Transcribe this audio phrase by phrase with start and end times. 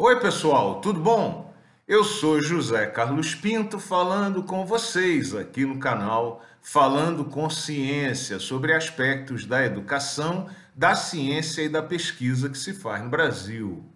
[0.00, 1.52] Oi, pessoal, tudo bom?
[1.84, 8.72] Eu sou José Carlos Pinto falando com vocês aqui no canal Falando com Ciência sobre
[8.72, 13.92] aspectos da educação, da ciência e da pesquisa que se faz no Brasil.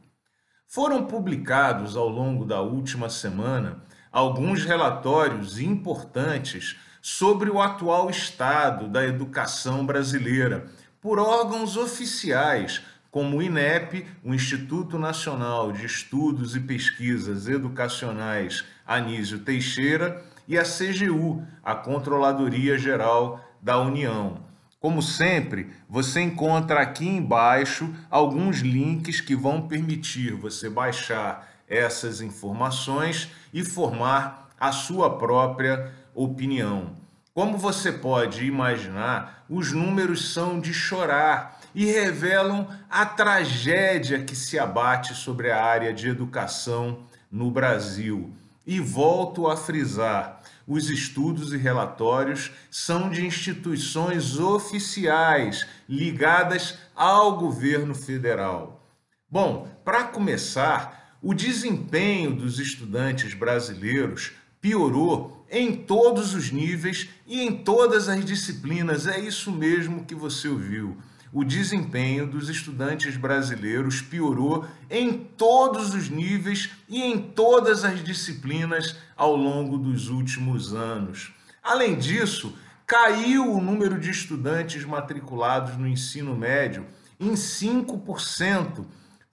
[0.67, 9.07] Foram publicados ao longo da última semana alguns relatórios importantes sobre o atual estado da
[9.07, 10.67] educação brasileira
[11.01, 12.83] por órgãos oficiais
[13.13, 20.63] como o INEP, o Instituto Nacional de Estudos e Pesquisas Educacionais Anísio Teixeira, e a
[20.63, 24.41] CGU, a Controladoria Geral da União.
[24.81, 33.31] Como sempre, você encontra aqui embaixo alguns links que vão permitir você baixar essas informações
[33.53, 36.97] e formar a sua própria opinião.
[37.35, 44.59] Como você pode imaginar, os números são de chorar e revelam a tragédia que se
[44.59, 48.33] abate sobre a área de educação no Brasil.
[48.67, 57.95] E volto a frisar: os estudos e relatórios são de instituições oficiais ligadas ao governo
[57.95, 58.87] federal.
[59.29, 67.57] Bom, para começar, o desempenho dos estudantes brasileiros piorou em todos os níveis e em
[67.65, 69.07] todas as disciplinas.
[69.07, 70.97] É isso mesmo que você ouviu
[71.33, 78.97] o desempenho dos estudantes brasileiros piorou em todos os níveis e em todas as disciplinas
[79.17, 81.33] ao longo dos últimos anos.
[81.63, 82.55] Além disso,
[82.87, 86.87] caiu o número de estudantes matriculados no ensino médio
[87.19, 88.85] em 5%,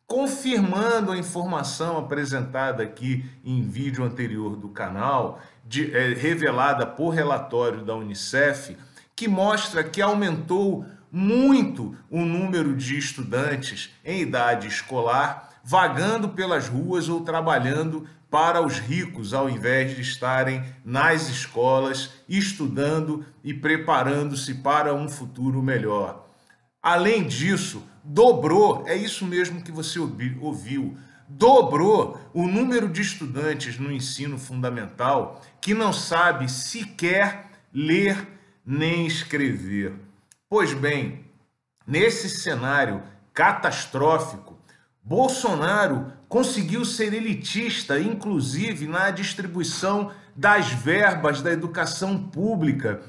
[0.07, 7.83] confirmando a informação apresentada aqui em vídeo anterior do canal, de, é, revelada por relatório
[7.83, 8.77] da Unicef,
[9.15, 17.09] que mostra que aumentou muito o número de estudantes em idade escolar vagando pelas ruas
[17.09, 24.93] ou trabalhando para os ricos, ao invés de estarem nas escolas estudando e preparando-se para
[24.93, 26.27] um futuro melhor.
[26.81, 33.91] Além disso, dobrou, é isso mesmo que você ouviu, dobrou o número de estudantes no
[33.91, 38.27] ensino fundamental que não sabe sequer ler
[38.65, 39.93] nem escrever.
[40.49, 41.25] Pois bem,
[41.85, 44.57] nesse cenário catastrófico,
[45.03, 52.99] Bolsonaro conseguiu ser elitista, inclusive na distribuição das verbas da educação pública,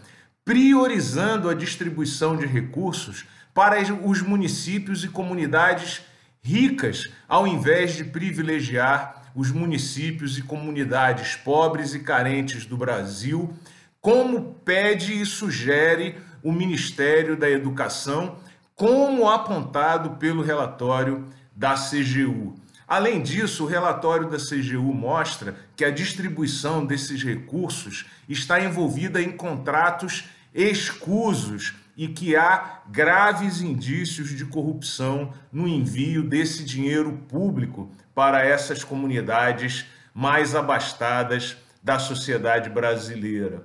[0.44, 3.24] priorizando a distribuição de recursos
[3.54, 6.02] para os municípios e comunidades
[6.42, 13.54] ricas, ao invés de privilegiar os municípios e comunidades pobres e carentes do Brasil,
[13.98, 18.36] como pede e sugere o Ministério da Educação,
[18.74, 22.54] como apontado pelo relatório da CGU.
[22.88, 29.30] Além disso, o relatório da CGU mostra que a distribuição desses recursos está envolvida em
[29.30, 38.44] contratos escusos e que há graves indícios de corrupção no envio desse dinheiro público para
[38.44, 43.64] essas comunidades mais abastadas da sociedade brasileira.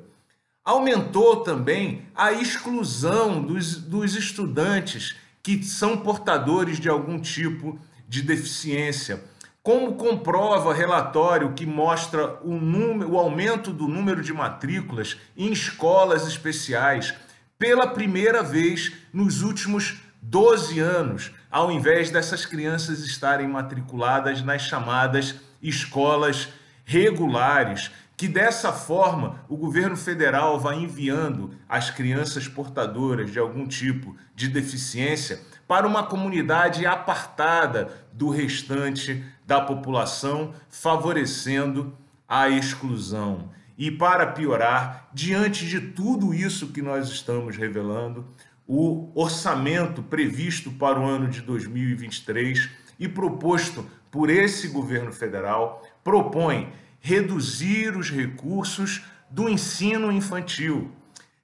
[0.66, 9.24] Aumentou também a exclusão dos, dos estudantes que são portadores de algum tipo de deficiência.
[9.62, 16.28] Como comprova relatório que mostra o, número, o aumento do número de matrículas em escolas
[16.28, 17.14] especiais
[17.60, 25.36] pela primeira vez nos últimos 12 anos, ao invés dessas crianças estarem matriculadas nas chamadas
[25.62, 26.50] escolas
[26.84, 34.16] regulares que dessa forma o governo federal vai enviando as crianças portadoras de algum tipo
[34.34, 41.96] de deficiência para uma comunidade apartada do restante da população, favorecendo
[42.28, 43.50] a exclusão.
[43.78, 48.26] E para piorar, diante de tudo isso que nós estamos revelando,
[48.68, 56.72] o orçamento previsto para o ano de 2023 e proposto por esse governo federal propõe
[57.06, 60.92] reduzir os recursos do ensino infantil,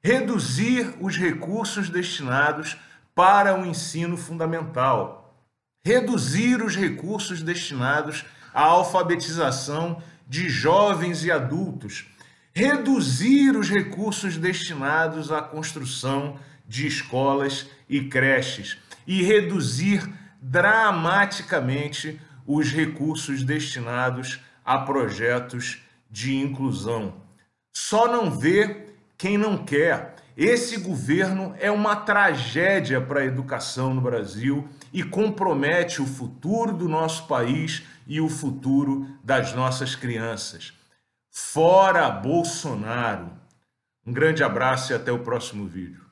[0.03, 2.75] reduzir os recursos destinados
[3.13, 5.39] para o ensino fundamental,
[5.85, 12.07] reduzir os recursos destinados à alfabetização de jovens e adultos,
[12.55, 20.11] reduzir os recursos destinados à construção de escolas e creches e reduzir
[20.41, 27.13] dramaticamente os recursos destinados a projetos de inclusão.
[27.73, 28.87] Só não vê
[29.17, 30.15] quem não quer.
[30.35, 36.87] Esse governo é uma tragédia para a educação no Brasil e compromete o futuro do
[36.87, 40.73] nosso país e o futuro das nossas crianças.
[41.29, 43.31] Fora Bolsonaro!
[44.05, 46.10] Um grande abraço e até o próximo vídeo.